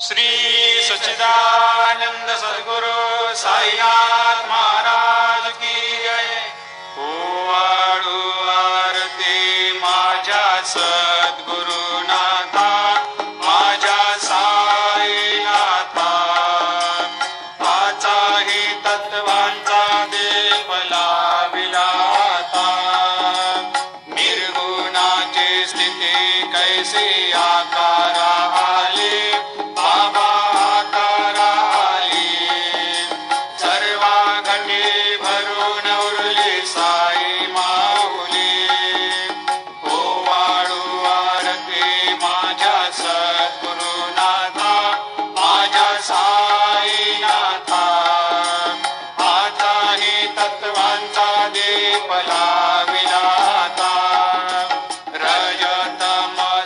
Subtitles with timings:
[0.00, 0.24] श्री
[0.84, 5.15] सच्चिदानंद सद्गुरु साईनाथ महाराज।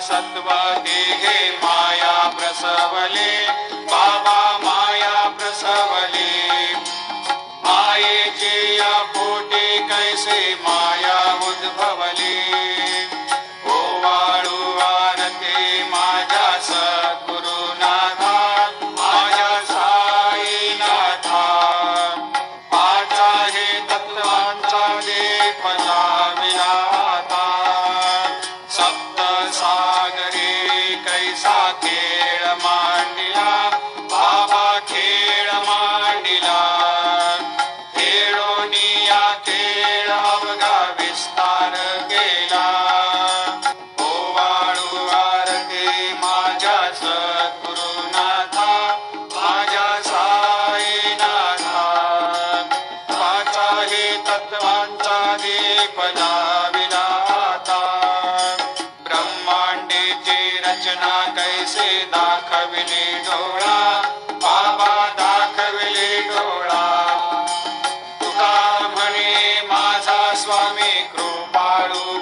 [0.01, 0.47] सत्व
[0.85, 3.47] देहे माया प्रसवले.
[61.71, 64.03] पैसे दाखविले डोळा?
[64.31, 66.87] बाबा दाखविले डोळा.
[68.23, 72.19] तुका म्हणे माझा स्वामी कृपाळू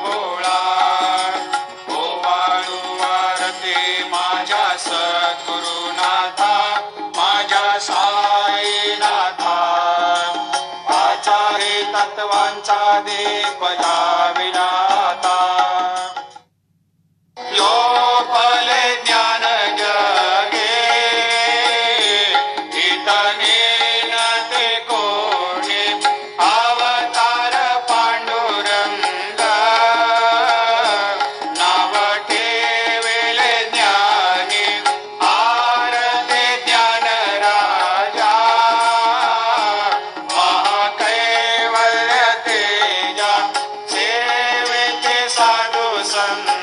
[3.00, 6.54] वारते माझ्या सद्गुरुनाथा
[7.16, 9.56] माझ्या साईनाथा.
[10.88, 13.00] आचारे तत्वांचा
[46.08, 46.57] sun.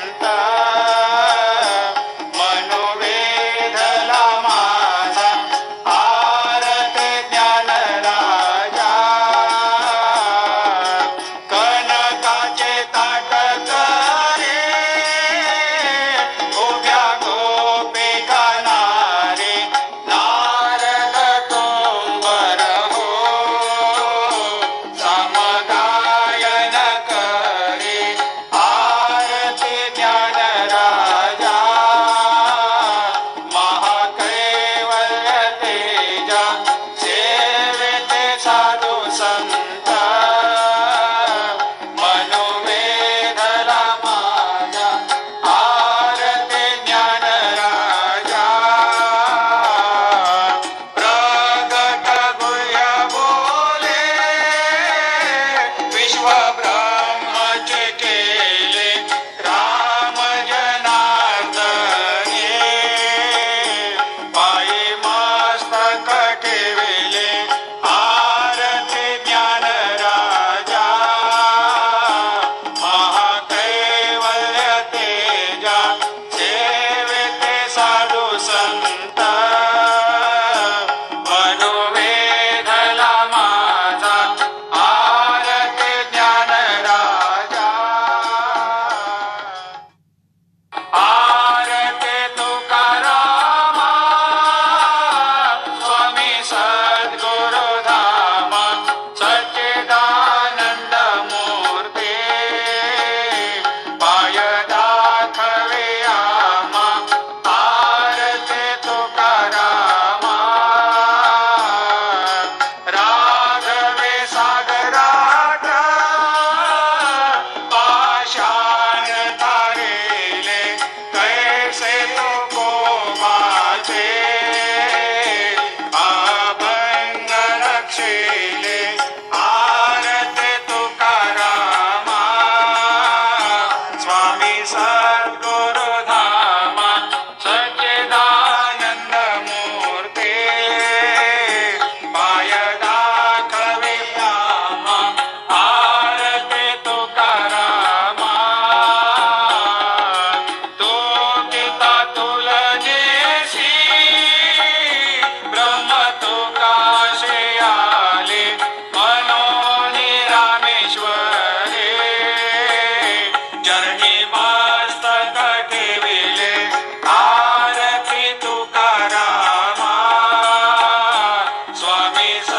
[172.06, 172.55] Swami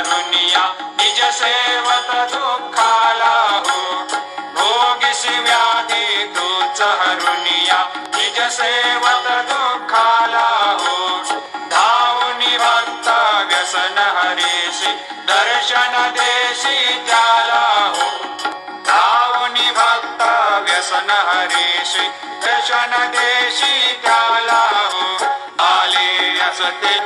[0.00, 4.04] करुनिया निज सेवत दुःखाला हो.
[4.54, 7.92] भोगिस व्याधी तूच हरुनिया.
[7.96, 11.22] निज सेवत दुःखाला हो.
[11.70, 13.08] धावुनी भक्त
[13.52, 14.92] व्यसन हरेशी
[15.28, 18.28] दर्शन देशी त्याला हो.
[18.86, 20.22] धावुनी भक्त
[20.60, 25.24] व्यसन हरेशी दर्शन देशी त्याला हो.
[25.64, 26.98] आले असते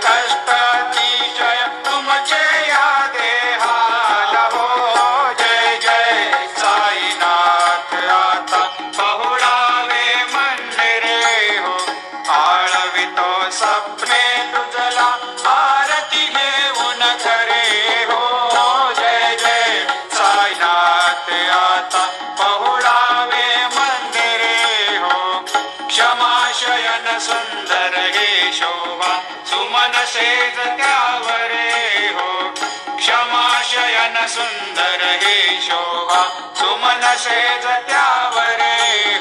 [34.34, 36.22] सुंदर हे शोभा
[36.60, 38.60] सुमन शेज त्यावर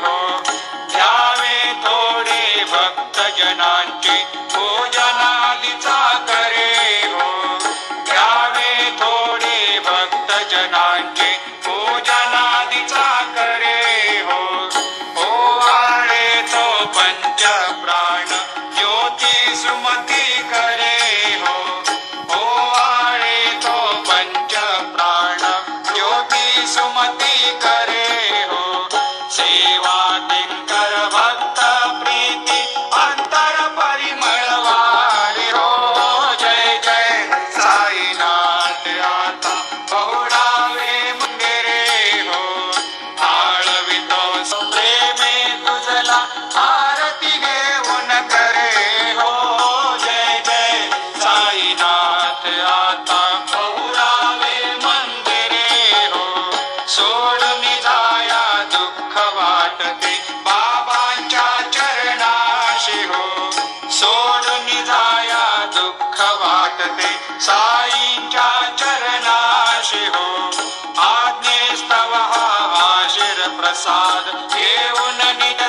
[0.04, 0.18] हो.
[0.94, 3.74] जावे थोडे भक्त जना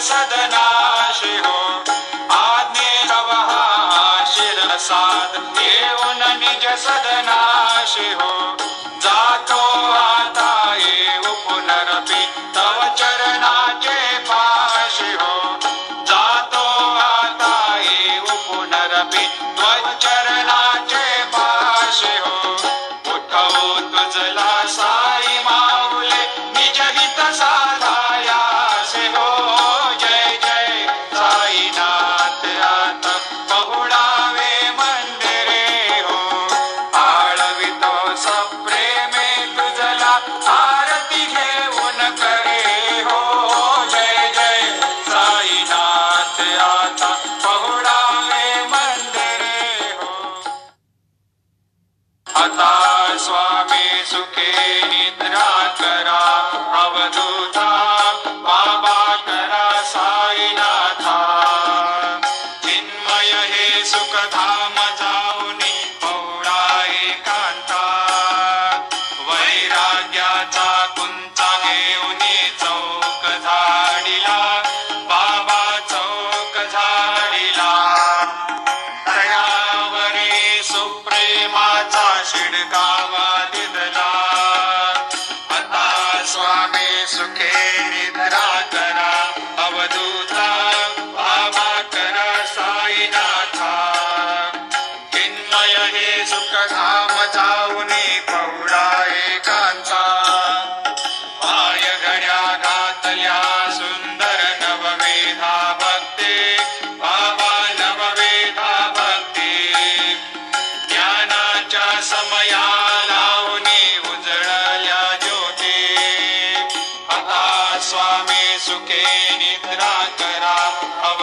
[0.04, 1.58] सदनाशी हो।
[2.34, 2.92] आज्ञे
[4.34, 8.32] शिरसाद येऊन निज सदनाशी हो।
[9.02, 9.60] जातो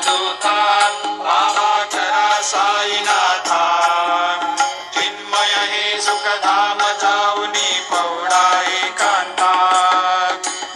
[0.00, 0.58] अवधूता
[1.20, 3.64] बाबा करा साईनाथा
[4.94, 7.68] चिन्मय हे सुखधाम जाऊनी
[8.76, 9.52] एकांता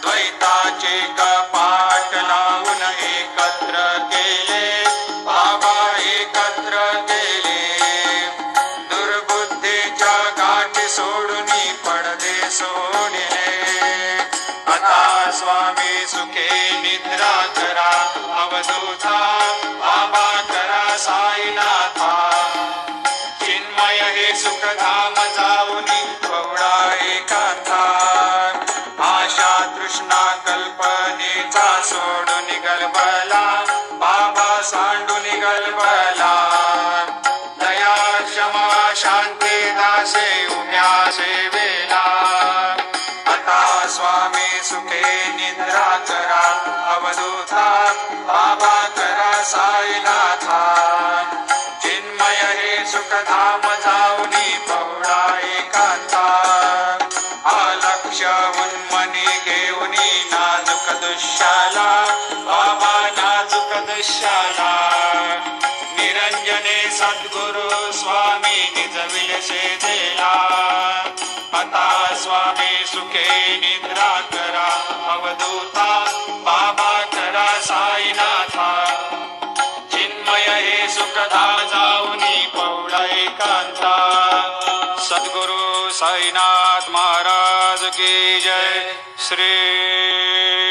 [0.02, 4.68] द्वैताचे कपाट लावून एकत्र केले
[5.24, 5.74] बाबा
[6.10, 7.62] एकत्र केले।
[8.92, 11.50] दुर्बुद्धीच्या गाठी सोडून
[11.86, 13.48] पडदे सोडले।
[14.74, 16.50] आता स्वामी सुखे
[16.82, 17.34] निद्रा
[18.54, 19.18] अवधूता
[19.62, 22.12] बाबा करा साईनाथा.
[23.42, 25.14] चिन्मय हे सुखधाम
[43.94, 46.42] स्वामी सुखे निद्रा करा
[46.94, 50.60] अवधूता बाबा करा साईनाथा.
[51.82, 56.26] चिन्मय हे सुखधाम जाऊनी पवडा एकांता.
[57.44, 58.22] आलक्ष
[58.60, 64.72] उन्मनी घेऊनी नाजुक दुष्याला बाबा नाजुक दुष्याला.
[65.98, 70.23] निरंजने सद्गुरु स्वामी निजविल शेदेला आता
[72.86, 74.68] सुखे निद्रा करा
[75.12, 78.70] अवधूता बाबा करा साईनाथा.
[79.92, 83.94] चिन्मय हे सुखदा जाऊनी पौडा एकांता.
[84.98, 88.96] सद्गुरु साईनाथ महाराज की जय
[89.28, 90.63] श्री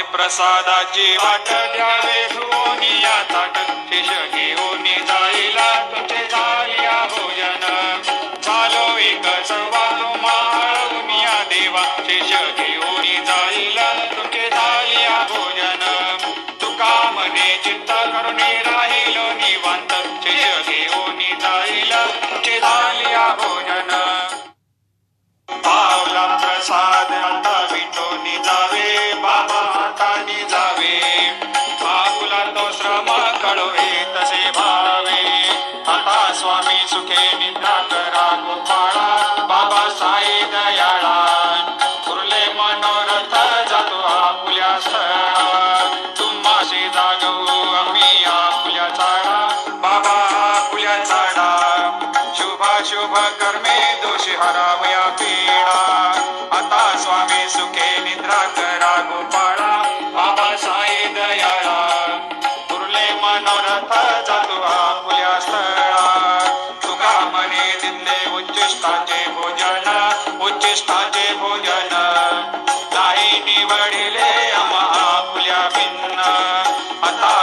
[0.00, 2.26] पाहे प्रसादाची वाट द्यावे.
[2.32, 3.56] धुवोनी या ताट
[3.88, 5.99] शिष घेऊन जाईला
[36.90, 37.99] स्वामी सुखे निद्रा करा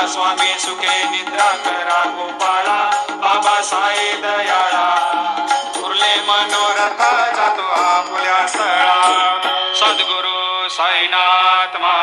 [0.07, 4.85] स्वामी सुखे निद्रा करा गोपाळा बाबा साई दयाळा.
[5.85, 8.95] उरले मनोरथा जातो आपुल्या सळा
[9.75, 11.96] सद्गुरु साईनाथ महाराज